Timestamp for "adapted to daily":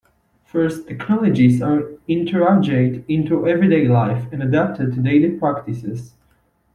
4.41-5.37